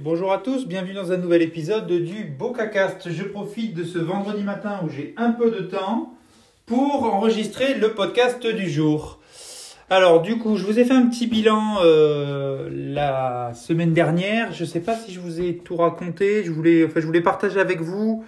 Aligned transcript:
Bonjour 0.00 0.32
à 0.32 0.38
tous, 0.38 0.68
bienvenue 0.68 0.92
dans 0.92 1.10
un 1.10 1.16
nouvel 1.16 1.42
épisode 1.42 1.90
du 1.90 2.24
BocaCast. 2.24 3.10
Je 3.10 3.24
profite 3.24 3.74
de 3.74 3.82
ce 3.82 3.98
vendredi 3.98 4.44
matin 4.44 4.80
où 4.84 4.88
j'ai 4.88 5.12
un 5.16 5.32
peu 5.32 5.50
de 5.50 5.60
temps 5.60 6.14
pour 6.66 7.02
enregistrer 7.02 7.74
le 7.74 7.94
podcast 7.94 8.46
du 8.46 8.70
jour. 8.70 9.18
Alors 9.90 10.22
du 10.22 10.38
coup, 10.38 10.56
je 10.56 10.64
vous 10.64 10.78
ai 10.78 10.84
fait 10.84 10.94
un 10.94 11.06
petit 11.08 11.26
bilan 11.26 11.78
euh, 11.82 12.68
la 12.70 13.52
semaine 13.54 13.92
dernière. 13.92 14.52
Je 14.52 14.62
ne 14.62 14.68
sais 14.68 14.80
pas 14.80 14.94
si 14.94 15.12
je 15.12 15.18
vous 15.18 15.40
ai 15.40 15.56
tout 15.56 15.76
raconté. 15.76 16.44
Je 16.44 16.52
voulais, 16.52 16.84
enfin, 16.84 17.00
je 17.00 17.06
voulais 17.06 17.22
partager 17.22 17.58
avec 17.58 17.80
vous, 17.80 18.24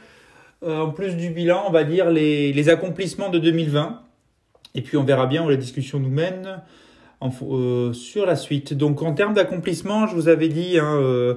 euh, 0.64 0.80
en 0.80 0.90
plus 0.90 1.14
du 1.14 1.30
bilan, 1.30 1.64
on 1.68 1.70
va 1.70 1.84
dire 1.84 2.10
les 2.10 2.68
accomplissements 2.68 3.28
de 3.28 3.38
2020. 3.38 4.00
Et 4.74 4.82
puis 4.82 4.96
on 4.96 5.04
verra 5.04 5.26
bien 5.26 5.44
où 5.44 5.48
la 5.48 5.56
discussion 5.56 6.00
nous 6.00 6.10
mène 6.10 6.62
euh, 7.22 7.92
sur 7.92 8.24
la 8.24 8.36
suite. 8.36 8.72
Donc 8.72 9.02
en 9.02 9.12
termes 9.12 9.34
d'accomplissement, 9.34 10.06
je 10.06 10.14
vous 10.14 10.28
avais 10.28 10.48
dit 10.48 10.78
hein, 10.78 10.96
euh, 10.96 11.34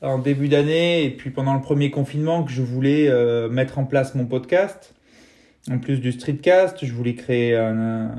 en 0.00 0.18
début 0.18 0.48
d'année 0.48 1.04
et 1.04 1.10
puis 1.10 1.30
pendant 1.30 1.54
le 1.54 1.60
premier 1.60 1.90
confinement 1.90 2.44
que 2.44 2.50
je 2.50 2.62
voulais 2.62 3.08
euh, 3.08 3.48
mettre 3.50 3.78
en 3.78 3.84
place 3.84 4.14
mon 4.14 4.24
podcast. 4.24 4.94
En 5.70 5.78
plus 5.78 6.00
du 6.00 6.12
streetcast, 6.12 6.84
je 6.84 6.92
voulais 6.94 7.14
créer 7.14 7.54
un, 7.54 8.14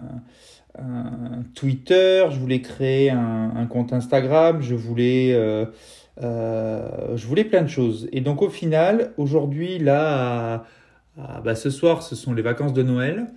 Twitter, 1.55 2.26
je 2.30 2.38
voulais 2.40 2.62
créer 2.62 3.09
un, 3.09 3.66
compte 3.67 3.91
Instagram, 3.91 4.62
je 4.62 4.76
voulais 4.76 5.34
je 6.22 7.26
voulais 7.26 7.44
plein 7.44 7.64
de 7.64 7.67
choses. 7.67 8.08
Et 8.12 8.22
donc 8.22 8.44
au 8.44 8.50
final, 8.50 9.14
aujourd'hui, 9.17 9.80
là, 9.80 10.64
bah, 11.17 11.55
ce 11.55 11.72
soir, 11.72 12.03
ce 12.03 12.16
sont 12.16 12.34
les 12.34 12.44
vacances 12.44 12.73
de 12.73 12.84
Noël. 12.84 13.28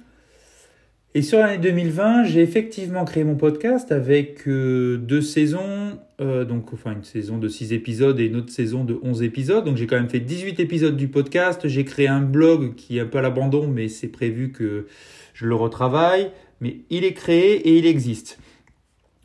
Et 1.14 1.20
sur 1.20 1.40
l'année 1.40 1.58
2020, 1.58 2.24
j'ai 2.24 2.40
effectivement 2.40 3.04
créé 3.04 3.22
mon 3.22 3.34
podcast 3.34 3.92
avec 3.92 4.48
euh, 4.48 4.96
deux 4.96 5.20
saisons, 5.20 5.98
euh, 6.22 6.46
donc 6.46 6.72
enfin 6.72 6.92
une 6.92 7.04
saison 7.04 7.36
de 7.36 7.48
6 7.48 7.74
épisodes 7.74 8.18
et 8.18 8.24
une 8.24 8.36
autre 8.36 8.50
saison 8.50 8.82
de 8.82 8.98
11 9.02 9.22
épisodes. 9.22 9.62
Donc 9.62 9.76
j'ai 9.76 9.86
quand 9.86 9.96
même 9.96 10.08
fait 10.08 10.20
18 10.20 10.58
épisodes 10.58 10.96
du 10.96 11.08
podcast. 11.08 11.68
J'ai 11.68 11.84
créé 11.84 12.08
un 12.08 12.22
blog 12.22 12.76
qui 12.76 12.96
est 12.96 13.02
un 13.02 13.06
peu 13.06 13.18
à 13.18 13.22
l'abandon, 13.22 13.68
mais 13.68 13.88
c'est 13.88 14.08
prévu 14.08 14.52
que 14.52 14.86
je 15.34 15.46
le 15.46 15.54
retravaille. 15.54 16.30
Mais 16.62 16.78
il 16.88 17.04
est 17.04 17.12
créé 17.12 17.56
et 17.56 17.76
il 17.76 17.84
existe. 17.84 18.38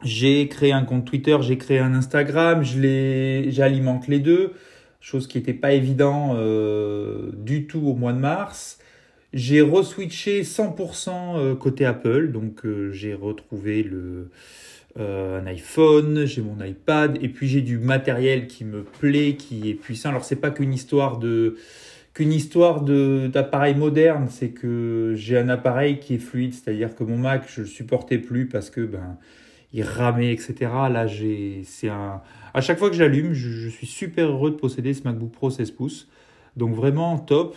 J'ai 0.03 0.49
créé 0.49 0.73
un 0.73 0.83
compte 0.83 1.05
Twitter, 1.05 1.38
j'ai 1.39 1.58
créé 1.58 1.80
un 1.80 1.93
Instagram, 1.93 2.63
j'alimente 2.63 4.09
les 4.09 4.19
deux, 4.19 4.52
chose 4.99 5.25
qui 5.25 5.38
n'était 5.38 5.53
pas 5.53 5.71
évident 5.71 6.33
euh, 6.35 7.31
du 7.33 7.65
tout 7.65 7.88
au 7.88 7.95
mois 7.95 8.11
de 8.11 8.19
mars. 8.19 8.77
J'ai 9.33 9.61
reswitché 9.61 10.44
100% 10.44 11.09
euh, 11.09 11.56
côté 11.56 11.86
Apple, 11.86 12.31
donc 12.31 12.66
euh, 12.66 12.92
j'ai 12.92 13.14
retrouvé 13.14 13.83
le, 13.83 14.30
euh, 15.00 15.42
un 15.42 15.45
iPhone, 15.47 16.25
j'ai 16.25 16.42
mon 16.42 16.64
iPad, 16.64 17.17
et 17.22 17.28
puis 17.30 17.48
j'ai 17.48 17.61
du 17.61 17.78
matériel 17.78 18.48
qui 18.48 18.64
me 18.64 18.83
plaît, 18.83 19.36
qui 19.36 19.70
est 19.70 19.73
puissant. 19.73 20.09
Alors 20.09 20.23
c'est 20.23 20.38
pas 20.38 20.50
qu'une 20.50 20.73
histoire 20.73 21.17
de 21.17 21.55
qu'une 22.14 22.31
histoire 22.31 22.81
de 22.81 23.28
d'appareil 23.31 23.75
moderne, 23.75 24.28
c'est 24.30 24.50
que 24.50 25.14
j'ai 25.16 25.38
un 25.38 25.50
appareil 25.50 26.00
qui 26.00 26.16
est 26.16 26.20
fluide, 26.20 26.53
c'est-à-dire 26.53 26.95
que 26.95 27.03
mon 27.03 27.17
Mac 27.17 27.44
je 27.48 27.61
le 27.61 27.67
supportais 27.67 28.17
plus 28.17 28.48
parce 28.48 28.70
que 28.70 28.81
ben 28.81 29.17
il 29.73 29.83
ramait, 29.83 30.31
etc. 30.31 30.55
Là 30.89 31.05
j'ai 31.05 31.64
c'est 31.66 31.89
un 31.89 32.22
à 32.53 32.61
chaque 32.61 32.80
fois 32.80 32.89
que 32.89 32.95
j'allume, 32.95 33.33
je, 33.33 33.50
je 33.50 33.70
suis 33.70 33.88
super 33.88 34.30
heureux 34.30 34.52
de 34.52 34.55
posséder 34.55 34.94
ce 34.94 35.03
MacBook 35.03 35.31
Pro 35.31 35.50
16 35.50 35.72
pouces. 35.72 36.08
Donc 36.55 36.73
vraiment 36.75 37.20
top. 37.20 37.55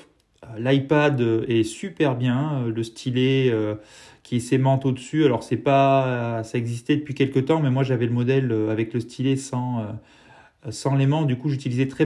L'iPad 0.59 1.21
est 1.49 1.65
super 1.65 2.17
bien, 2.17 2.65
le 2.67 2.83
stylet 2.83 3.51
euh, 3.51 3.75
qui 4.23 4.41
s'aimante 4.41 4.87
au-dessus. 4.87 5.25
Alors 5.25 5.43
c'est 5.43 5.57
pas, 5.57 6.43
ça 6.45 6.59
existait 6.59 6.97
depuis 6.97 7.15
quelques 7.15 7.45
temps, 7.45 7.61
mais 7.61 7.71
moi 7.71 7.83
j'avais 7.83 8.07
le 8.07 8.13
modèle 8.13 8.51
euh, 8.51 8.71
avec 8.71 8.95
le 8.95 9.01
stylet 9.01 9.37
sans, 9.37 9.81
euh, 9.81 10.71
sans 10.71 10.95
l'aimant. 10.95 11.25
Du 11.25 11.37
coup, 11.37 11.49
j'utilisais 11.49 11.89
très, 11.89 12.05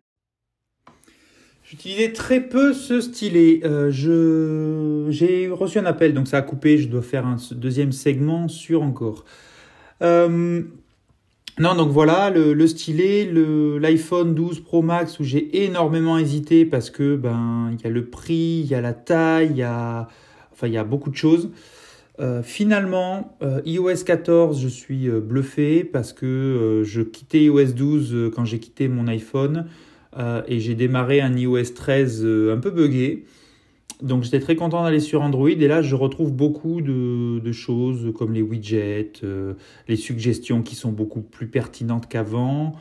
j'utilisais 1.65 2.13
très 2.13 2.41
peu 2.41 2.73
ce 2.73 3.01
stylet. 3.01 3.61
Euh, 3.65 3.91
je, 3.91 5.07
j'ai 5.11 5.49
reçu 5.49 5.79
un 5.79 5.87
appel, 5.87 6.15
donc 6.15 6.29
ça 6.29 6.39
a 6.39 6.43
coupé. 6.43 6.79
Je 6.79 6.89
dois 6.89 7.03
faire 7.03 7.27
un 7.27 7.37
deuxième 7.53 7.93
segment 7.93 8.49
sur 8.49 8.83
encore. 8.83 9.25
Euh, 10.03 10.63
non, 11.59 11.77
donc 11.77 11.91
voilà, 11.91 12.31
le, 12.31 12.53
le 12.53 12.67
stylet, 12.67 13.27
le, 13.27 13.79
l'iPhone 13.79 14.35
12 14.35 14.61
Pro 14.61 14.83
Max 14.83 15.21
où 15.21 15.25
j'ai 15.25 15.65
énormément 15.65 16.19
hésité 16.19 16.65
parce 16.65 16.91
que 16.91 17.15
ben 17.15 17.71
il 17.73 17.81
y 17.81 17.87
a 17.87 17.91
le 17.91 18.07
prix, 18.07 18.61
il 18.65 18.67
y 18.67 18.75
a 18.75 18.81
la 18.81 18.93
taille, 18.93 19.51
il 19.51 19.57
y 19.57 19.63
a 19.63 20.09
enfin 20.53 20.67
il 20.67 20.73
y 20.73 20.79
a 20.79 20.85
beaucoup 20.85 21.11
de 21.11 21.17
choses. 21.17 21.51
Euh, 22.21 22.43
finalement, 22.43 23.37
euh, 23.43 23.61
iOS 23.67 24.05
14, 24.05 24.61
je 24.61 24.69
suis 24.69 25.09
euh, 25.09 25.21
bluffé 25.21 25.83
parce 25.85 26.13
que 26.13 26.83
je 26.85 27.03
quittais 27.03 27.45
iOS 27.45 27.73
12 27.73 28.15
euh, 28.15 28.31
quand 28.31 28.45
j'ai 28.45 28.61
quitté 28.61 28.89
mon 28.89 29.07
iPhone 29.09 29.67
et 30.47 30.61
j'ai 30.61 30.77
démarré 30.77 31.21
un 31.21 31.37
iOS 31.37 31.73
13 31.75 32.25
un 32.53 32.59
peu 32.59 32.71
buggé. 32.71 33.25
Donc 34.03 34.25
j'étais 34.25 34.41
très 34.41 34.57
content 34.57 34.83
d'aller 34.83 35.01
sur 35.01 35.23
Android 35.23 35.49
et 35.49 35.69
là 35.69 35.81
je 35.81 35.95
retrouve 35.95 36.33
beaucoup 36.33 36.81
de, 36.81 37.53
choses 37.53 38.13
comme 38.17 38.33
les 38.33 38.43
widgets, 38.43 39.13
euh, 39.23 39.55
les 39.89 39.97
suggestions 39.97 40.63
qui 40.63 40.75
sont 40.75 40.93
beaucoup 40.93 41.23
plus 41.23 41.47
pertinentes 41.47 42.09
qu'avant. 42.09 42.75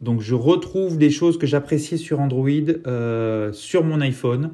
Donc 0.00 0.20
je 0.20 0.34
retrouve 0.34 0.98
des 0.98 1.10
choses 1.10 1.38
que 1.38 1.46
j'appréciais 1.46 1.96
sur 1.96 2.20
Android 2.20 2.48
euh, 2.86 3.52
sur 3.52 3.84
mon 3.84 4.00
iPhone. 4.00 4.50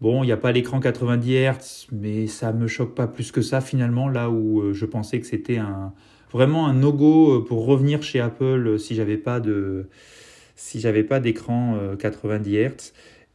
Bon, 0.00 0.22
il 0.22 0.26
n'y 0.26 0.32
a 0.32 0.36
pas 0.36 0.52
l'écran 0.52 0.80
90 0.80 1.32
Hz, 1.32 1.86
mais 1.92 2.26
ça 2.26 2.52
me 2.52 2.66
choque 2.66 2.94
pas 2.94 3.06
plus 3.06 3.30
que 3.30 3.40
ça 3.40 3.60
finalement, 3.60 4.08
là 4.08 4.30
où 4.30 4.60
euh, 4.60 4.72
je 4.72 4.84
pensais 4.84 5.20
que 5.20 5.26
c'était 5.26 5.58
un, 5.58 5.92
vraiment 6.32 6.66
un 6.66 6.74
no-go 6.74 7.42
pour 7.42 7.66
revenir 7.66 8.02
chez 8.02 8.20
Apple 8.20 8.78
si 8.78 8.94
j'avais 8.94 9.16
pas 9.16 9.38
de 9.38 9.86
si 10.56 10.80
j'avais 10.80 11.04
pas 11.04 11.20
d'écran 11.20 11.76
euh, 11.76 11.96
90 11.96 12.56
Hz. 12.56 12.92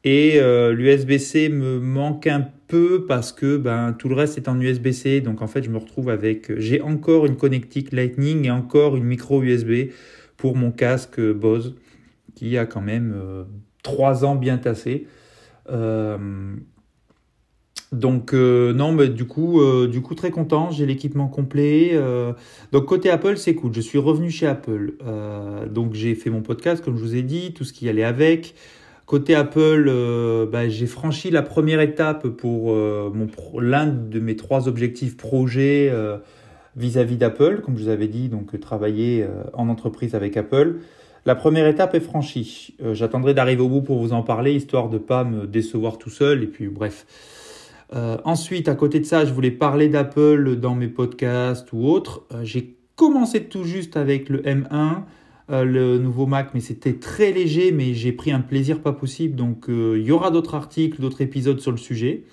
Et 0.09 0.39
euh, 0.39 0.71
l'USB-C 0.71 1.49
me 1.49 1.81
manque 1.81 2.27
un 2.27 2.47
peu 2.69 3.05
parce 3.05 3.33
que 3.33 3.57
ben, 3.57 3.91
tout 3.91 4.07
le 4.07 4.15
reste 4.15 4.37
est 4.37 4.47
en 4.47 4.57
USB-C. 4.57 5.19
Donc 5.19 5.41
en 5.41 5.47
fait, 5.47 5.63
je 5.63 5.69
me 5.69 5.77
retrouve 5.77 6.09
avec. 6.09 6.57
J'ai 6.57 6.79
encore 6.79 7.25
une 7.25 7.35
connectique 7.35 7.91
Lightning 7.91 8.45
et 8.45 8.51
encore 8.51 8.95
une 8.95 9.03
micro 9.03 9.43
USB 9.43 9.91
pour 10.37 10.55
mon 10.55 10.71
casque 10.71 11.19
Bose 11.19 11.75
qui 12.35 12.57
a 12.57 12.65
quand 12.65 12.79
même 12.79 13.13
euh, 13.17 13.43
3 13.83 14.23
ans 14.23 14.35
bien 14.35 14.57
tassé. 14.57 15.07
Euh, 15.69 16.55
donc 17.91 18.33
euh, 18.33 18.71
non, 18.71 18.93
mais 18.93 19.09
du 19.09 19.25
coup, 19.25 19.59
très 20.15 20.31
content. 20.31 20.71
J'ai 20.71 20.85
l'équipement 20.85 21.27
complet. 21.27 21.99
donc 22.71 22.85
côté 22.85 23.09
Apple, 23.09 23.35
c'est 23.35 23.55
cool. 23.55 23.73
Je 23.73 23.81
suis 23.81 23.97
revenu 23.97 24.31
chez 24.31 24.47
Apple. 24.47 24.93
Donc 25.69 25.95
j'ai 25.95 26.15
fait 26.15 26.29
mon 26.29 26.43
podcast, 26.43 26.81
comme 26.81 26.95
je 26.95 27.03
vous 27.03 27.15
ai 27.17 27.23
dit, 27.23 27.53
tout 27.53 27.65
ce 27.65 27.73
qui 27.73 27.89
allait 27.89 28.05
avec. 28.05 28.55
Côté 29.07 29.35
Apple, 29.35 29.85
euh, 29.87 30.45
bah, 30.45 30.67
j'ai 30.67 30.85
franchi 30.85 31.31
la 31.31 31.41
première 31.41 31.79
étape 31.79 32.27
pour 32.27 32.73
euh, 32.73 33.09
l'un 33.57 33.87
de 33.87 34.19
mes 34.19 34.35
trois 34.35 34.67
objectifs 34.67 35.15
projets 35.15 35.89
euh, 35.89 36.17
vis-à-vis 36.75 37.15
d'Apple, 37.15 37.61
comme 37.61 37.77
je 37.77 37.83
vous 37.83 37.89
avais 37.89 38.09
dit, 38.09 38.27
donc 38.27 38.59
travailler 38.59 39.25
en 39.53 39.69
entreprise 39.69 40.13
avec 40.13 40.35
Apple. 40.35 40.79
La 41.25 41.35
première 41.35 41.67
étape 41.67 41.95
est 41.95 42.01
franchie. 42.01 42.75
J'attendrai 42.91 43.33
d'arriver 43.33 43.61
au 43.61 43.69
bout 43.69 43.81
pour 43.81 43.97
vous 43.99 44.11
en 44.11 44.23
parler, 44.23 44.53
histoire 44.53 44.89
de 44.89 44.97
pas 44.97 45.23
me 45.23 45.47
décevoir 45.47 45.97
tout 45.97 46.09
seul. 46.09 46.43
Et 46.43 46.47
puis 46.47 46.67
bref. 46.67 47.07
Ensuite, 48.25 48.67
à 48.67 48.75
côté 48.75 48.99
de 48.99 49.05
ça, 49.05 49.25
je 49.25 49.33
voulais 49.33 49.51
parler 49.51 49.87
d'Apple 49.87 50.57
dans 50.57 50.75
mes 50.75 50.87
podcasts 50.87 51.71
ou 51.73 51.87
autres. 51.87 52.27
J'ai 52.43 52.75
commencé 52.95 53.45
tout 53.45 53.63
juste 53.63 53.97
avec 53.97 54.29
le 54.29 54.41
M1 54.41 55.03
euh, 55.49 55.63
le 55.63 55.97
nouveau 55.97 56.25
Mac, 56.25 56.49
mais 56.53 56.59
c'était 56.59 56.95
très 56.95 57.31
léger, 57.31 57.71
mais 57.71 57.93
j'ai 57.93 58.11
pris 58.11 58.31
un 58.31 58.41
plaisir 58.41 58.81
pas 58.81 58.91
possible. 58.91 59.35
Donc 59.35 59.69
euh, 59.69 59.97
il 59.97 60.05
y 60.05 60.11
aura 60.11 60.29
d'autres 60.29 60.55
articles, 60.55 60.99
d'autres 60.99 61.21
épisodes 61.21 61.59
sur 61.61 61.71
le 61.71 61.77
sujet. 61.77 62.23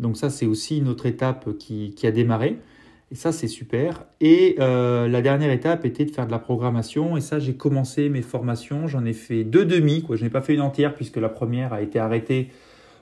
Donc 0.00 0.16
ça, 0.16 0.30
c'est 0.30 0.46
aussi 0.46 0.78
une 0.78 0.88
autre 0.88 1.06
étape 1.06 1.56
qui, 1.58 1.94
qui 1.94 2.06
a 2.08 2.10
démarré. 2.10 2.58
Et 3.12 3.14
ça, 3.14 3.30
c'est 3.30 3.46
super. 3.46 4.06
Et 4.20 4.56
euh, 4.58 5.06
la 5.06 5.22
dernière 5.22 5.52
étape 5.52 5.84
était 5.84 6.04
de 6.04 6.10
faire 6.10 6.26
de 6.26 6.32
la 6.32 6.40
programmation. 6.40 7.16
Et 7.16 7.20
ça, 7.20 7.38
j'ai 7.38 7.54
commencé 7.54 8.08
mes 8.08 8.22
formations. 8.22 8.88
J'en 8.88 9.04
ai 9.04 9.12
fait 9.12 9.44
deux 9.44 9.64
demi. 9.64 10.02
Quoi. 10.02 10.16
Je 10.16 10.24
n'ai 10.24 10.30
pas 10.30 10.40
fait 10.40 10.54
une 10.54 10.60
entière 10.60 10.94
puisque 10.94 11.18
la 11.18 11.28
première 11.28 11.72
a 11.72 11.82
été 11.82 12.00
arrêtée 12.00 12.48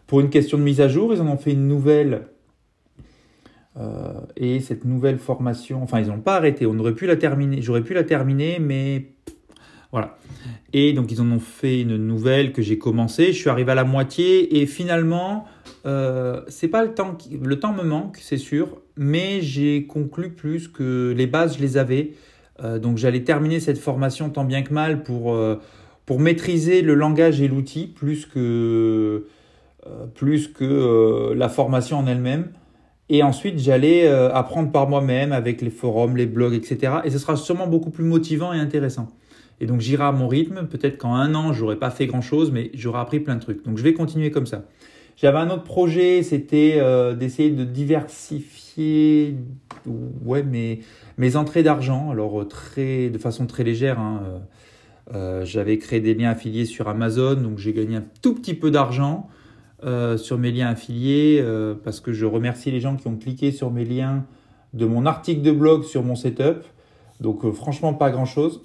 pour 0.06 0.20
une 0.20 0.28
question 0.28 0.58
de 0.58 0.62
mise 0.62 0.82
à 0.82 0.88
jour. 0.88 1.14
Ils 1.14 1.22
en 1.22 1.28
ont 1.28 1.38
fait 1.38 1.52
une 1.52 1.68
nouvelle. 1.68 2.26
Et 4.36 4.60
cette 4.60 4.84
nouvelle 4.84 5.16
formation, 5.16 5.82
enfin, 5.82 5.98
ils 6.00 6.08
n'ont 6.08 6.20
pas 6.20 6.36
arrêté. 6.36 6.66
On 6.66 6.78
aurait 6.78 6.94
pu 6.94 7.06
la 7.06 7.16
terminer. 7.16 7.62
J'aurais 7.62 7.80
pu 7.80 7.94
la 7.94 8.04
terminer, 8.04 8.58
mais 8.60 9.12
voilà. 9.92 10.16
Et 10.72 10.94
donc, 10.94 11.12
ils 11.12 11.20
en 11.20 11.30
ont 11.30 11.38
fait 11.38 11.82
une 11.82 11.98
nouvelle 11.98 12.52
que 12.52 12.62
j'ai 12.62 12.78
commencé. 12.78 13.26
Je 13.26 13.38
suis 13.38 13.50
arrivé 13.50 13.72
à 13.72 13.74
la 13.74 13.84
moitié 13.84 14.60
et 14.60 14.66
finalement, 14.66 15.44
euh, 15.84 16.40
c'est 16.48 16.68
pas 16.68 16.82
le 16.82 16.94
temps 16.94 17.14
qui... 17.14 17.36
le 17.36 17.60
temps 17.60 17.74
me 17.74 17.82
manque, 17.82 18.16
c'est 18.18 18.38
sûr, 18.38 18.80
mais 18.96 19.42
j'ai 19.42 19.86
conclu 19.86 20.30
plus 20.30 20.66
que 20.66 21.12
les 21.14 21.26
bases, 21.26 21.58
je 21.58 21.62
les 21.62 21.76
avais. 21.76 22.12
Euh, 22.64 22.78
donc, 22.78 22.96
j'allais 22.96 23.22
terminer 23.22 23.60
cette 23.60 23.76
formation 23.76 24.30
tant 24.30 24.44
bien 24.44 24.62
que 24.62 24.72
mal 24.72 25.02
pour 25.02 25.34
euh, 25.34 25.60
pour 26.06 26.18
maîtriser 26.18 26.80
le 26.80 26.94
langage 26.94 27.42
et 27.42 27.48
l'outil 27.48 27.86
plus 27.86 28.26
que 28.26 29.26
plus 30.14 30.48
que 30.48 31.32
la 31.34 31.48
formation 31.48 31.98
en 31.98 32.06
elle-même. 32.06 32.50
Et 33.08 33.22
ensuite, 33.22 33.58
j'allais 33.58 34.06
apprendre 34.08 34.70
par 34.70 34.88
moi-même 34.88 35.32
avec 35.32 35.60
les 35.60 35.70
forums, 35.70 36.16
les 36.16 36.26
blogs, 36.26 36.54
etc. 36.54 36.94
Et 37.04 37.10
ce 37.10 37.18
sera 37.18 37.36
sûrement 37.36 37.66
beaucoup 37.66 37.90
plus 37.90 38.04
motivant 38.04 38.52
et 38.52 38.58
intéressant. 38.58 39.08
Et 39.62 39.66
donc 39.66 39.80
j'irai 39.80 40.04
à 40.04 40.12
mon 40.12 40.28
rythme. 40.28 40.66
Peut-être 40.66 40.98
qu'en 40.98 41.14
un 41.14 41.34
an, 41.34 41.54
j'aurais 41.54 41.76
pas 41.76 41.90
fait 41.90 42.06
grand-chose, 42.06 42.50
mais 42.52 42.70
j'aurai 42.74 43.00
appris 43.00 43.20
plein 43.20 43.36
de 43.36 43.40
trucs. 43.40 43.64
Donc 43.64 43.78
je 43.78 43.82
vais 43.82 43.94
continuer 43.94 44.30
comme 44.30 44.46
ça. 44.46 44.64
J'avais 45.16 45.38
un 45.38 45.48
autre 45.48 45.64
projet, 45.64 46.22
c'était 46.22 46.74
euh, 46.76 47.14
d'essayer 47.14 47.50
de 47.50 47.64
diversifier 47.64 49.36
ouais, 50.24 50.42
mes, 50.42 51.36
entrées 51.36 51.62
d'argent. 51.62 52.10
Alors 52.10 52.46
très, 52.46 53.08
de 53.08 53.16
façon 53.18 53.46
très 53.46 53.64
légère. 53.64 53.98
Hein, 53.98 54.42
euh, 55.14 55.44
j'avais 55.46 55.78
créé 55.78 56.00
des 56.00 56.14
liens 56.14 56.30
affiliés 56.30 56.66
sur 56.66 56.88
Amazon, 56.88 57.36
donc 57.36 57.58
j'ai 57.58 57.72
gagné 57.72 57.96
un 57.96 58.04
tout 58.20 58.34
petit 58.34 58.54
peu 58.54 58.70
d'argent. 58.70 59.30
Euh, 59.84 60.16
sur 60.16 60.38
mes 60.38 60.52
liens 60.52 60.68
affiliés 60.68 61.40
euh, 61.40 61.74
parce 61.74 61.98
que 61.98 62.12
je 62.12 62.24
remercie 62.24 62.70
les 62.70 62.78
gens 62.78 62.94
qui 62.94 63.08
ont 63.08 63.16
cliqué 63.16 63.50
sur 63.50 63.72
mes 63.72 63.84
liens 63.84 64.24
de 64.74 64.86
mon 64.86 65.06
article 65.06 65.42
de 65.42 65.50
blog 65.50 65.82
sur 65.82 66.04
mon 66.04 66.14
setup. 66.14 66.62
Donc 67.20 67.44
euh, 67.44 67.50
franchement 67.50 67.92
pas 67.92 68.12
grand 68.12 68.24
chose. 68.24 68.62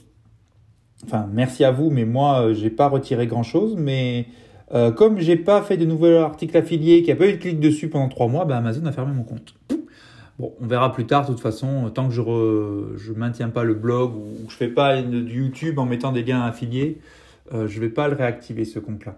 Enfin 1.06 1.30
merci 1.32 1.64
à 1.64 1.72
vous, 1.72 1.90
mais 1.90 2.06
moi 2.06 2.54
j'ai 2.54 2.70
pas 2.70 2.88
retiré 2.90 3.28
grand 3.28 3.44
chose. 3.44 3.76
Mais 3.78 4.28
comme 4.96 5.20
j'ai 5.20 5.38
pas 5.38 5.62
fait 5.62 5.78
de 5.78 5.86
nouvel 5.86 6.18
article 6.18 6.58
affilié, 6.58 7.04
qui 7.04 7.12
a 7.12 7.16
pas 7.16 7.28
eu 7.28 7.34
de 7.34 7.38
clic 7.38 7.60
dessus 7.60 7.88
pendant 7.88 8.10
trois 8.10 8.28
mois, 8.28 8.46
bah, 8.46 8.58
Amazon 8.58 8.86
a 8.86 8.92
fermé 8.92 9.14
mon 9.14 9.24
compte. 9.24 9.56
Bon, 10.40 10.54
on 10.62 10.68
verra 10.68 10.92
plus 10.92 11.06
tard. 11.06 11.24
De 11.24 11.28
toute 11.28 11.40
façon, 11.40 11.90
tant 11.92 12.10
que 12.10 12.14
je 12.14 12.22
ne 12.22 13.18
maintiens 13.18 13.50
pas 13.50 13.64
le 13.64 13.74
blog 13.74 14.16
ou 14.16 14.46
que 14.46 14.52
je 14.52 14.58
fais 14.58 14.68
pas 14.68 15.02
du 15.02 15.44
YouTube 15.44 15.80
en 15.80 15.86
mettant 15.86 16.12
des 16.12 16.24
liens 16.24 16.42
affiliés, 16.42 16.98
je 17.54 17.80
vais 17.80 17.90
pas 17.90 18.08
le 18.08 18.16
réactiver 18.16 18.66
ce 18.66 18.80
compte-là. 18.80 19.18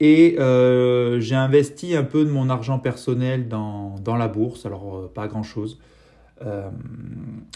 Et 0.00 0.36
euh, 0.38 1.20
j'ai 1.20 1.36
investi 1.36 1.96
un 1.96 2.04
peu 2.04 2.24
de 2.24 2.30
mon 2.30 2.50
argent 2.50 2.78
personnel 2.78 3.48
dans, 3.48 3.96
la 4.06 4.28
bourse, 4.28 4.66
alors 4.66 4.96
euh, 4.96 5.12
pas 5.12 5.26
grand-chose. 5.26 5.78
Euh, 6.44 6.68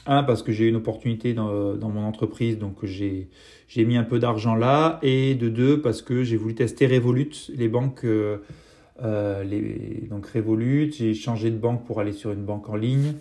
un, 0.07 0.23
parce 0.23 0.43
que 0.43 0.53
j'ai 0.53 0.65
eu 0.65 0.69
une 0.69 0.77
opportunité 0.77 1.35
dans, 1.35 1.77
mon 1.77 2.03
entreprise, 2.03 2.59
donc 2.59 2.85
j'ai 2.85 3.29
mis 3.77 3.97
un 3.97 4.05
peu 4.05 4.19
d'argent 4.19 4.55
là. 4.55 4.99
Et 5.03 5.35
de 5.35 5.49
deux, 5.49 5.81
parce 5.81 6.03
que 6.03 6.23
j'ai 6.23 6.37
voulu 6.37 6.55
tester 6.55 6.87
Revolut, 6.87 7.51
les 7.55 7.69
banques, 7.69 8.05
euh, 8.05 8.39
les, 9.45 10.07
donc 10.09 10.27
Revolut, 10.27 10.93
j'ai 10.93 11.15
changé 11.15 11.51
de 11.51 11.59
banque 11.59 11.85
pour 11.85 12.01
aller 12.01 12.13
sur 12.13 12.33
une 12.33 12.45
banque 12.45 12.69
en 12.69 12.77
ligne. 12.77 13.15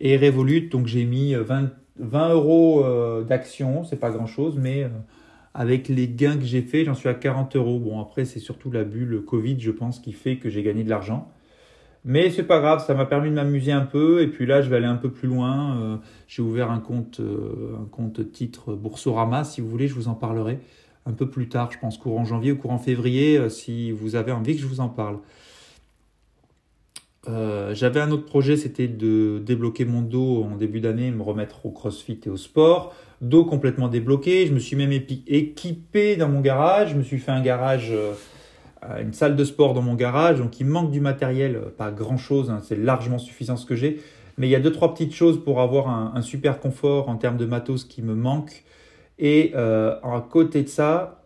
Et 0.00 0.16
Revolut, 0.16 0.68
donc 0.68 0.86
j'ai 0.86 1.04
mis 1.04 1.34
20, 1.34 1.70
20 1.98 2.28
euros 2.30 2.84
d'action, 3.24 3.84
c'est 3.84 4.00
pas 4.00 4.10
grand-chose, 4.10 4.58
mais 4.58 4.88
avec 5.52 5.88
les 5.88 6.06
gains 6.06 6.36
que 6.36 6.44
j'ai 6.44 6.60
faits, 6.60 6.84
j'en 6.84 6.94
suis 6.94 7.08
à 7.08 7.14
40 7.14 7.56
euros. 7.56 7.78
Bon, 7.78 8.00
après, 8.00 8.26
c'est 8.26 8.40
surtout 8.40 8.70
la 8.70 8.84
bulle 8.84 9.22
Covid, 9.24 9.58
je 9.58 9.70
pense, 9.70 10.00
qui 10.00 10.12
fait 10.12 10.36
que 10.36 10.50
j'ai 10.50 10.62
gagné 10.62 10.84
de 10.84 10.90
l'argent. 10.90 11.30
Mais 12.08 12.30
c'est 12.30 12.44
pas 12.44 12.60
grave, 12.60 12.86
ça 12.86 12.94
m'a 12.94 13.04
permis 13.04 13.30
de 13.30 13.34
m'amuser 13.34 13.72
un 13.72 13.84
peu. 13.84 14.22
Et 14.22 14.28
puis 14.28 14.46
là, 14.46 14.62
je 14.62 14.70
vais 14.70 14.76
aller 14.76 14.86
un 14.86 14.94
peu 14.94 15.10
plus 15.10 15.26
loin. 15.26 15.76
Euh, 15.76 15.96
j'ai 16.28 16.40
ouvert 16.40 16.70
un 16.70 16.78
compte, 16.78 17.18
euh, 17.18 17.76
un 17.82 17.84
compte 17.86 18.30
titre 18.30 18.74
Boursorama. 18.74 19.42
Si 19.42 19.60
vous 19.60 19.68
voulez, 19.68 19.88
je 19.88 19.94
vous 19.94 20.06
en 20.06 20.14
parlerai 20.14 20.60
un 21.04 21.12
peu 21.12 21.28
plus 21.28 21.48
tard. 21.48 21.72
Je 21.72 21.80
pense 21.80 21.98
courant 21.98 22.24
janvier 22.24 22.52
ou 22.52 22.56
courant 22.58 22.78
février, 22.78 23.36
euh, 23.36 23.48
si 23.48 23.90
vous 23.90 24.14
avez 24.14 24.30
envie 24.30 24.54
que 24.54 24.62
je 24.62 24.68
vous 24.68 24.78
en 24.80 24.88
parle. 24.88 25.18
J'avais 27.72 27.98
un 27.98 28.12
autre 28.12 28.24
projet, 28.24 28.56
c'était 28.56 28.86
de 28.86 29.42
débloquer 29.44 29.84
mon 29.84 30.00
dos 30.00 30.44
en 30.44 30.54
début 30.54 30.78
d'année, 30.78 31.10
me 31.10 31.24
remettre 31.24 31.66
au 31.66 31.72
crossfit 31.72 32.20
et 32.24 32.28
au 32.28 32.36
sport 32.36 32.94
dos 33.20 33.44
complètement 33.44 33.88
débloqué. 33.88 34.46
Je 34.46 34.52
me 34.52 34.60
suis 34.60 34.76
même 34.76 34.92
équipé 34.92 36.14
dans 36.14 36.28
mon 36.28 36.40
garage. 36.40 36.90
Je 36.90 36.94
me 36.94 37.02
suis 37.02 37.18
fait 37.18 37.32
un 37.32 37.42
garage, 37.42 37.92
une 39.00 39.12
salle 39.12 39.36
de 39.36 39.44
sport 39.44 39.74
dans 39.74 39.82
mon 39.82 39.94
garage. 39.94 40.38
Donc 40.38 40.60
il 40.60 40.66
manque 40.66 40.90
du 40.90 41.00
matériel, 41.00 41.56
euh, 41.56 41.68
pas 41.76 41.90
grand 41.90 42.16
chose. 42.16 42.50
Hein. 42.50 42.60
c'est 42.62 42.76
largement 42.76 43.18
suffisant 43.18 43.56
ce 43.56 43.66
que 43.66 43.76
j'ai. 43.76 44.00
Mais 44.38 44.48
il 44.48 44.50
y 44.50 44.54
a 44.54 44.60
deux 44.60 44.72
trois 44.72 44.92
petites 44.92 45.14
choses 45.14 45.42
pour 45.42 45.60
avoir 45.60 45.88
un, 45.88 46.20
super 46.20 46.60
confort 46.60 47.08
en 47.08 47.16
termes 47.16 47.38
de 47.38 47.46
matos 47.46 47.84
qui 47.84 48.02
me 48.02 48.14
manque. 48.14 48.64
Et 49.18 49.52
euh, 49.54 49.96
à 50.02 50.26
côté 50.28 50.62
de 50.62 50.68
ça, 50.68 51.24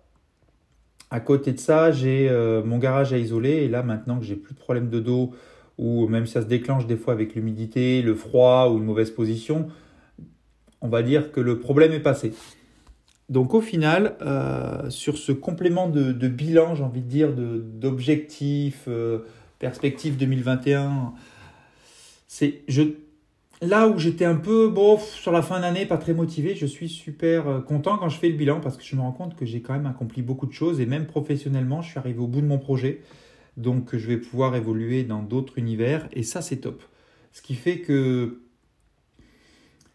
à 1.11 1.19
côté 1.19 1.53
de 1.53 1.59
ça, 1.59 1.91
j'ai 1.91 2.31
mon 2.65 2.79
garage 2.79 3.13
à 3.13 3.19
isoler. 3.19 3.65
Et 3.65 3.69
là, 3.69 3.83
maintenant 3.83 4.17
que 4.21 4.25
j'ai 4.25 4.37
plus 4.37 4.55
de 4.55 4.61
problème 4.61 4.91
de 4.91 5.01
dos, 5.01 5.33
ou 5.77 6.07
même 6.07 6.25
si 6.25 6.35
ça 6.35 6.43
se 6.43 6.47
déclenche 6.47 6.87
des 6.87 6.97
fois 6.97 7.13
avec 7.13 7.35
l'humidité, 7.35 8.01
le 8.01 8.15
froid 8.15 8.69
ou 8.71 8.79
une 8.79 8.85
mauvaise 8.85 9.11
position, 9.11 9.67
on 10.81 10.89
va 10.89 11.03
dire 11.03 11.33
que 11.33 11.41
le 11.41 11.59
problème 11.59 11.93
est 11.93 12.01
passé. 12.01 12.33
Donc 13.31 13.55
au 13.55 13.61
final, 13.61 14.17
euh, 14.23 14.91
sur 14.91 15.17
ce 15.17 15.31
complément 15.31 15.89
de, 15.89 16.13
bilan, 16.29 16.75
j'ai 16.75 16.83
envie 16.83 17.01
de 17.01 17.09
dire, 17.09 17.33
d'objectifs, 17.33 18.85
euh, 18.89 19.21
perspective 19.61 20.17
2021, 20.17 21.15
c'est 22.27 22.63
je 22.67 22.83
là 23.63 23.87
où 23.87 23.99
j'étais 23.99 24.25
un 24.25 24.35
peu 24.35 24.69
bon 24.69 24.99
sur 24.99 25.31
la 25.31 25.43
fin 25.43 25.61
d'année, 25.61 25.87
pas 25.87 25.99
très 25.99 26.13
motivé, 26.13 26.57
je 26.57 26.67
suis 26.67 26.89
super 26.89 27.47
euh, 27.47 27.61
content 27.61 27.99
quand 27.99 28.09
je 28.09 28.19
fais 28.19 28.29
le 28.29 28.37
bilan 28.37 28.59
parce 28.61 28.77
que 28.77 28.83
je 28.83 28.97
me 28.97 29.01
rends 29.01 29.13
compte 29.13 29.37
que 29.37 29.47
j'ai 29.47 29.61
quand 29.61 29.75
même 29.75 29.87
accompli 29.87 30.23
beaucoup 30.23 30.47
de 30.47 30.53
choses 30.53 30.81
et 30.81 30.87
même 30.87 31.07
professionnellement, 31.07 31.83
je 31.83 31.91
suis 31.91 31.99
arrivé 31.99 32.19
au 32.19 32.27
bout 32.27 32.41
de 32.41 32.47
mon 32.47 32.59
projet. 32.59 33.01
Donc 33.57 33.95
je 33.97 34.09
vais 34.09 34.17
pouvoir 34.17 34.57
évoluer 34.57 35.05
dans 35.05 35.23
d'autres 35.23 35.57
univers 35.57 36.09
et 36.13 36.25
ça 36.25 36.43
c'est 36.43 36.57
top. 36.57 36.83
Ce 37.33 37.43
qui 37.43 37.55
fait 37.55 37.79
que 37.79 38.41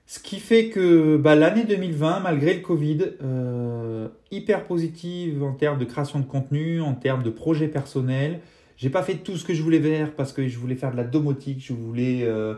ce 0.08 0.20
qui 0.20 0.40
fait 0.40 0.70
que 0.70 1.18
bah, 1.18 1.36
l'année 1.36 1.64
2020, 1.64 2.20
malgré 2.20 2.54
le 2.54 2.62
Covid, 2.62 3.00
euh, 3.24 4.08
hyper 4.32 4.66
positive 4.66 5.44
en 5.44 5.54
termes 5.54 5.80
de 5.80 5.86
création 5.86 6.20
de 6.20 6.26
contenu, 6.26 6.82
en 6.82 6.94
termes 6.94 7.24
de 7.24 7.32
projets 7.32 7.68
personnels. 7.68 8.42
J'ai 8.78 8.90
pas 8.90 9.02
fait 9.02 9.16
tout 9.16 9.38
ce 9.38 9.46
que 9.46 9.54
je 9.54 9.64
voulais 9.64 9.82
faire 9.82 10.14
parce 10.14 10.32
que 10.32 10.48
je 10.48 10.60
voulais 10.60 10.76
faire 10.76 10.92
de 10.92 10.98
la 10.98 11.06
domotique, 11.06 11.64
je 11.66 11.74
voulais, 11.74 12.20
euh, 12.24 12.56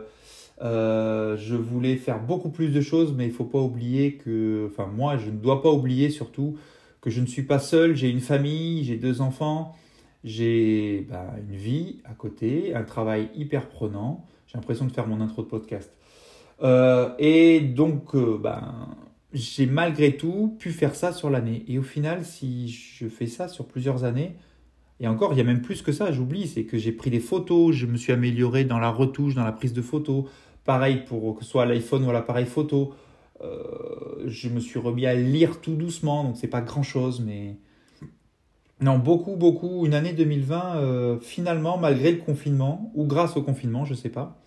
euh, 0.60 1.36
je 1.36 1.54
voulais 1.54 1.96
faire 1.96 2.20
beaucoup 2.20 2.50
plus 2.50 2.68
de 2.68 2.80
choses, 2.80 3.14
mais 3.16 3.26
il 3.26 3.32
faut 3.32 3.44
pas 3.44 3.60
oublier 3.60 4.14
que, 4.14 4.68
enfin 4.70 4.86
moi, 4.86 5.16
je 5.16 5.30
ne 5.30 5.36
dois 5.36 5.62
pas 5.62 5.70
oublier 5.70 6.10
surtout 6.10 6.58
que 7.00 7.08
je 7.08 7.20
ne 7.20 7.26
suis 7.26 7.44
pas 7.44 7.60
seul. 7.60 7.96
J'ai 7.96 8.10
une 8.10 8.20
famille, 8.20 8.84
j'ai 8.84 8.96
deux 8.96 9.22
enfants, 9.22 9.74
j'ai 10.22 11.06
bah, 11.08 11.34
une 11.48 11.56
vie 11.56 12.00
à 12.04 12.12
côté, 12.12 12.74
un 12.74 12.82
travail 12.82 13.30
hyper 13.34 13.68
prenant. 13.68 14.26
J'ai 14.48 14.58
l'impression 14.58 14.84
de 14.86 14.92
faire 14.92 15.06
mon 15.06 15.20
intro 15.20 15.42
de 15.42 15.48
podcast. 15.48 15.92
Euh, 16.62 17.10
et 17.18 17.60
donc, 17.60 18.14
euh, 18.14 18.38
ben, 18.38 18.96
j'ai 19.32 19.66
malgré 19.66 20.16
tout 20.16 20.56
pu 20.58 20.70
faire 20.70 20.94
ça 20.94 21.12
sur 21.12 21.30
l'année. 21.30 21.64
Et 21.68 21.78
au 21.78 21.82
final, 21.82 22.24
si 22.24 22.68
je 22.68 23.08
fais 23.08 23.26
ça 23.26 23.48
sur 23.48 23.66
plusieurs 23.66 24.04
années, 24.04 24.34
et 25.00 25.06
encore, 25.06 25.32
il 25.32 25.38
y 25.38 25.40
a 25.40 25.44
même 25.44 25.62
plus 25.62 25.82
que 25.82 25.92
ça, 25.92 26.10
j'oublie, 26.10 26.48
c'est 26.48 26.64
que 26.64 26.76
j'ai 26.76 26.90
pris 26.90 27.10
des 27.10 27.20
photos, 27.20 27.74
je 27.74 27.86
me 27.86 27.96
suis 27.96 28.12
amélioré 28.12 28.64
dans 28.64 28.80
la 28.80 28.90
retouche, 28.90 29.34
dans 29.34 29.44
la 29.44 29.52
prise 29.52 29.72
de 29.72 29.82
photos. 29.82 30.24
Pareil 30.64 31.04
pour 31.06 31.36
que 31.36 31.44
ce 31.44 31.50
soit 31.50 31.66
l'iPhone 31.66 32.04
ou 32.04 32.10
l'appareil 32.10 32.46
photo. 32.46 32.94
Euh, 33.40 34.24
je 34.26 34.48
me 34.48 34.58
suis 34.58 34.80
remis 34.80 35.06
à 35.06 35.14
lire 35.14 35.60
tout 35.60 35.76
doucement, 35.76 36.24
donc 36.24 36.36
c'est 36.36 36.48
pas 36.48 36.60
grand 36.60 36.82
chose, 36.82 37.20
mais. 37.24 37.56
Non, 38.80 38.98
beaucoup, 38.98 39.36
beaucoup. 39.36 39.86
Une 39.86 39.94
année 39.94 40.12
2020, 40.12 41.18
finalement, 41.20 41.78
malgré 41.78 42.12
le 42.12 42.18
confinement, 42.18 42.92
ou 42.94 43.06
grâce 43.06 43.36
au 43.36 43.42
confinement, 43.42 43.84
je 43.84 43.94
sais 43.94 44.08
pas, 44.08 44.40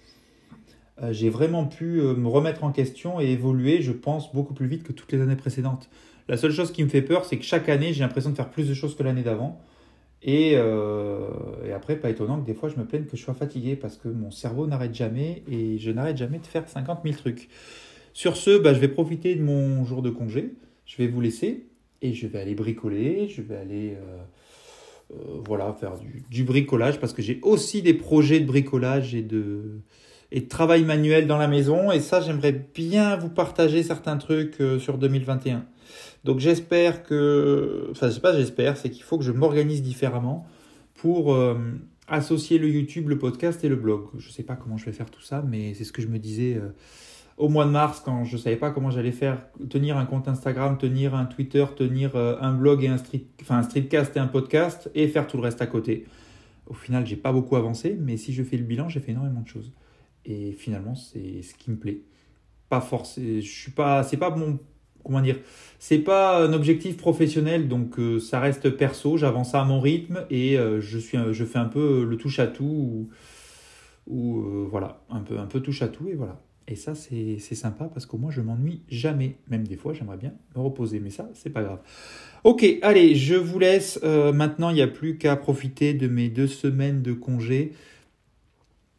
j'ai 1.10 1.30
vraiment 1.30 1.66
pu 1.66 2.00
euh, 2.00 2.14
me 2.16 2.28
remettre 2.28 2.64
en 2.64 2.72
question 2.72 3.20
et 3.20 3.26
évoluer, 3.26 3.82
je 3.82 3.92
pense, 3.92 4.32
beaucoup 4.34 4.54
plus 4.54 4.68
vite 4.68 4.84
que 4.84 4.94
toutes 4.94 5.12
les 5.12 5.22
années 5.22 5.36
précédentes. 5.36 5.90
La 6.28 6.38
seule 6.38 6.52
chose 6.52 6.72
qui 6.72 6.84
me 6.84 6.90
fait 6.90 7.02
peur, 7.02 7.26
c'est 7.26 7.38
que 7.38 7.44
chaque 7.44 7.70
année, 7.70 7.94
j'ai 7.94 8.02
l'impression 8.02 8.30
de 8.30 8.36
faire 8.36 8.52
plus 8.52 8.70
de 8.70 8.74
choses 8.74 8.96
que 8.96 9.02
l'année 9.02 9.24
d'avant. 9.24 9.60
Et, 10.22 10.54
euh, 10.56 11.28
après, 11.76 11.96
pas 11.96 12.12
étonnant 12.12 12.40
que 12.40 12.46
des 12.46 12.54
fois, 12.54 12.70
je 12.70 12.78
me 12.78 12.86
plaigne 12.86 13.06
que 13.06 13.18
je 13.18 13.24
sois 13.24 13.34
fatigué 13.34 13.76
parce 13.76 13.98
que 13.98 14.08
mon 14.08 14.30
cerveau 14.30 14.68
n'arrête 14.68 14.94
jamais 14.94 15.42
et 15.50 15.80
je 15.80 15.90
n'arrête 15.90 16.18
jamais 16.18 16.38
de 16.38 16.46
faire 16.46 16.70
50 16.70 17.00
000 17.04 17.16
trucs. 17.16 17.50
Sur 18.14 18.38
ce, 18.38 18.60
bah, 18.60 18.74
je 18.74 18.80
vais 18.80 18.88
profiter 18.88 19.34
de 19.34 19.42
mon 19.42 19.84
jour 19.84 20.04
de 20.04 20.12
congé. 20.12 20.54
Je 20.86 20.98
vais 20.98 21.08
vous 21.08 21.22
laisser 21.22 21.66
et 22.04 22.14
je 22.14 22.28
vais 22.28 22.40
aller 22.40 22.54
bricoler. 22.54 23.28
Je 23.28 23.42
vais 23.42 23.56
aller 23.56 23.98
voilà, 25.44 25.74
faire 25.74 25.98
du, 25.98 26.24
du 26.30 26.44
bricolage 26.44 27.00
parce 27.00 27.14
que 27.14 27.22
j'ai 27.22 27.40
aussi 27.42 27.82
des 27.82 27.94
projets 27.94 28.40
de 28.40 28.46
bricolage 28.46 29.16
et 29.16 29.24
de, 29.24 29.82
et 30.32 30.42
de 30.42 30.48
travail 30.48 30.84
manuel 30.84 31.28
dans 31.28 31.38
la 31.38 31.48
maison. 31.48 31.92
Et 31.92 32.00
ça, 32.00 32.22
j'aimerais 32.22 32.54
bien 32.74 33.18
vous 33.18 33.30
partager 33.30 33.84
certains 33.84 34.18
trucs 34.18 34.62
euh, 34.62 34.80
sur 34.80 34.98
2021. 34.98 35.66
Donc 36.24 36.40
j'espère 36.40 37.04
que, 37.04 37.88
enfin 37.92 38.08
je 38.08 38.14
sais 38.14 38.22
pas, 38.22 38.36
j'espère, 38.36 38.78
c'est 38.78 38.90
qu'il 38.90 39.04
faut 39.04 39.18
que 39.18 39.24
je 39.24 39.32
m'organise 39.32 39.82
différemment 39.82 40.48
pour 40.94 41.34
euh, 41.34 41.56
associer 42.08 42.60
le 42.60 42.70
YouTube, 42.70 43.10
le 43.10 43.18
podcast 43.18 43.64
et 43.64 43.70
le 43.70 43.76
blog. 43.76 44.06
Je 44.18 44.30
sais 44.30 44.44
pas 44.44 44.56
comment 44.56 44.78
je 44.78 44.86
vais 44.86 44.92
faire 44.92 45.10
tout 45.10 45.22
ça, 45.22 45.44
mais 45.46 45.74
c'est 45.74 45.84
ce 45.84 45.92
que 45.92 46.02
je 46.02 46.08
me 46.08 46.20
disais 46.20 46.56
euh, 46.56 46.70
au 47.38 47.50
mois 47.50 47.66
de 47.66 47.72
mars 47.72 48.02
quand 48.06 48.24
je 48.24 48.38
savais 48.38 48.56
pas 48.56 48.70
comment 48.70 48.92
j'allais 48.92 49.12
faire, 49.12 49.42
tenir 49.70 49.98
un 49.98 50.06
compte 50.06 50.28
Instagram, 50.28 50.78
tenir 50.78 51.16
un 51.16 51.26
Twitter, 51.26 51.66
tenir 51.76 52.16
un 52.16 52.54
blog 52.54 52.84
et 52.84 52.88
un 52.88 52.98
street, 52.98 53.24
enfin 53.42 53.58
un 53.58 53.64
streetcast 53.64 54.16
et 54.16 54.20
un 54.20 54.28
podcast 54.28 54.92
et 54.94 55.08
faire 55.08 55.26
tout 55.26 55.38
le 55.38 55.44
reste 55.44 55.62
à 55.62 55.66
côté. 55.68 56.06
Au 56.68 56.74
final, 56.74 57.08
j'ai 57.08 57.16
pas 57.16 57.34
beaucoup 57.34 57.56
avancé, 57.56 57.98
mais 58.00 58.16
si 58.16 58.32
je 58.32 58.44
fais 58.44 58.58
le 58.58 58.64
bilan, 58.64 58.90
j'ai 58.90 59.00
fait 59.00 59.12
énormément 59.12 59.42
de 59.42 59.48
choses. 59.48 59.72
Et 60.26 60.52
finalement, 60.54 60.96
c'est 60.96 61.42
ce 61.42 61.56
qui 61.56 61.72
me 61.72 61.78
plaît. 61.78 62.02
Pas 62.70 62.82
forcément, 62.82 63.42
je 63.42 63.50
suis 63.50 63.72
pas, 63.72 64.04
c'est 64.04 64.18
pas 64.18 64.30
mon, 64.30 64.60
comment 65.04 65.22
dire, 65.22 65.38
c'est 65.80 66.00
pas 66.00 66.44
un 66.44 66.54
objectif 66.54 66.98
professionnel, 66.98 67.68
donc 67.68 68.00
euh, 68.00 68.20
ça 68.20 68.40
reste 68.40 68.70
perso. 68.72 69.18
J'avance 69.18 69.56
à 69.56 69.64
mon 69.64 69.80
rythme 69.80 70.26
et 70.30 70.58
euh, 70.58 70.80
je 70.82 70.98
suis, 70.98 71.18
je 71.32 71.46
fais 71.46 71.60
un 71.60 71.66
peu 71.66 72.06
le 72.06 72.18
touche 72.18 72.40
à 72.40 72.48
tout 72.48 73.10
ou, 74.08 74.40
euh, 74.40 74.68
voilà, 74.70 75.02
un 75.10 75.22
peu, 75.22 75.38
un 75.40 75.46
peu 75.48 75.60
touche 75.60 75.82
à 75.82 75.88
tout 75.88 76.08
et 76.08 76.16
voilà. 76.16 76.42
Et 76.68 76.76
ça, 76.76 76.96
c'est 76.96 77.40
sympa 77.40 77.90
parce 77.94 78.06
qu'au 78.06 78.18
moins, 78.18 78.32
je 78.32 78.40
m'ennuie 78.40 78.84
jamais. 78.88 79.36
Même 79.50 79.68
des 79.68 79.76
fois, 79.76 79.94
j'aimerais 79.94 80.16
bien 80.16 80.32
me 80.56 80.62
reposer, 80.62 81.02
mais 81.02 81.10
ça, 81.10 81.30
c'est 81.34 81.50
pas 81.50 81.64
grave. 81.64 81.80
Ok, 82.46 82.66
allez, 82.82 83.16
je 83.16 83.36
vous 83.36 83.60
laisse. 83.60 84.02
Maintenant, 84.04 84.70
il 84.70 84.76
n'y 84.76 84.82
a 84.82 84.88
plus 84.88 85.18
qu'à 85.18 85.36
profiter 85.36 85.94
de 85.94 86.08
mes 86.08 86.30
deux 86.30 86.48
semaines 86.48 87.02
de 87.02 87.12
congé. 87.12 87.74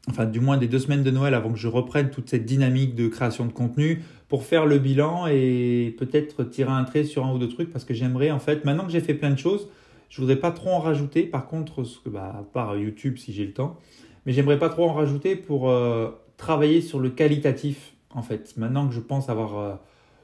Enfin, 0.08 0.26
du 0.26 0.40
moins 0.40 0.56
des 0.56 0.66
deux 0.66 0.80
semaines 0.80 1.04
de 1.04 1.10
Noël 1.12 1.32
avant 1.32 1.52
que 1.52 1.58
je 1.58 1.68
reprenne 1.68 2.10
toute 2.10 2.28
cette 2.28 2.44
dynamique 2.44 2.96
de 2.96 3.06
création 3.06 3.46
de 3.46 3.52
contenu 3.52 4.02
pour 4.28 4.44
faire 4.44 4.66
le 4.66 4.78
bilan 4.78 5.26
et 5.28 5.94
peut-être 5.96 6.42
tirer 6.44 6.72
un 6.72 6.82
trait 6.82 7.04
sur 7.04 7.24
un 7.24 7.32
ou 7.32 7.38
deux 7.38 7.48
trucs 7.48 7.72
parce 7.72 7.84
que 7.84 7.94
j'aimerais, 7.94 8.32
en 8.32 8.40
fait, 8.40 8.64
maintenant 8.64 8.84
que 8.84 8.90
j'ai 8.90 9.00
fait 9.00 9.14
plein 9.14 9.30
de 9.30 9.38
choses, 9.38 9.68
je 10.08 10.20
voudrais 10.20 10.36
pas 10.36 10.50
trop 10.50 10.70
en 10.70 10.80
rajouter. 10.80 11.22
Par 11.22 11.46
contre, 11.46 11.84
ce 11.84 12.00
que, 12.00 12.08
bah, 12.08 12.34
à 12.40 12.42
part 12.42 12.76
YouTube 12.76 13.16
si 13.16 13.32
j'ai 13.32 13.46
le 13.46 13.52
temps, 13.52 13.78
mais 14.26 14.32
j'aimerais 14.32 14.58
pas 14.58 14.68
trop 14.68 14.88
en 14.88 14.92
rajouter 14.92 15.36
pour 15.36 15.70
euh, 15.70 16.10
travailler 16.36 16.80
sur 16.80 16.98
le 16.98 17.10
qualitatif 17.10 17.94
en 18.10 18.22
fait. 18.22 18.56
Maintenant 18.56 18.88
que 18.88 18.94
je 18.94 19.00
pense 19.00 19.28
avoir, 19.28 19.58
euh, 19.58 19.74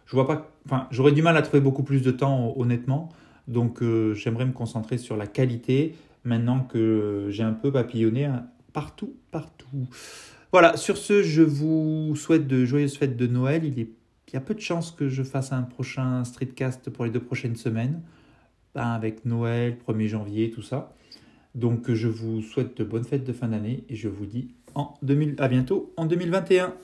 je 0.06 0.12
vois 0.12 0.26
pas, 0.26 0.50
enfin 0.66 0.88
j'aurais 0.90 1.12
du 1.12 1.23
mal 1.23 1.37
à 1.37 1.42
trouver 1.42 1.61
beaucoup 1.61 1.82
plus 1.82 2.02
de 2.02 2.11
temps 2.11 2.54
honnêtement, 2.56 3.08
donc 3.47 3.82
euh, 3.82 4.14
j'aimerais 4.14 4.44
me 4.44 4.52
concentrer 4.52 4.99
sur 4.99 5.16
la 5.16 5.26
qualité. 5.26 5.94
Maintenant 6.25 6.61
que 6.61 7.28
j'ai 7.30 7.44
un 7.44 7.52
peu 7.52 7.73
papillonné 7.73 8.26
hein, 8.26 8.47
partout, 8.72 9.16
partout. 9.30 9.88
Voilà, 10.52 10.76
sur 10.76 10.96
ce, 10.96 11.22
je 11.22 11.42
vous 11.42 12.14
souhaite 12.16 12.46
de 12.46 12.64
joyeuses 12.64 12.96
fêtes 12.96 13.16
de 13.16 13.26
Noël. 13.26 13.64
Il, 13.64 13.78
est, 13.78 13.90
il 14.28 14.34
y 14.34 14.37
a 14.37 14.40
peu 14.40 14.54
de 14.54 14.60
chances 14.60 14.90
que 14.90 15.08
je 15.08 15.22
fasse 15.22 15.52
un 15.52 15.62
prochain 15.62 16.25
streetcast 16.25 16.90
pour 16.90 17.04
les 17.04 17.10
deux 17.10 17.20
prochaines 17.20 17.56
semaines, 17.56 18.02
ben, 18.75 18.87
avec 18.87 19.25
Noël, 19.25 19.76
1er 19.87 20.06
janvier, 20.06 20.50
tout 20.50 20.62
ça. 20.62 20.94
Donc 21.54 21.92
je 21.92 22.08
vous 22.08 22.42
souhaite 22.42 22.76
de 22.76 22.84
bonnes 22.84 23.04
fêtes 23.04 23.25
de 23.25 23.32
fin 23.32 23.48
d'année 23.48 23.84
et 23.88 23.96
je 23.96 24.08
vous 24.08 24.26
dis 24.26 24.54
en 24.75 24.94
2000, 25.02 25.37
à 25.38 25.48
bientôt 25.48 25.92
en 25.96 26.06
2021. 26.06 26.75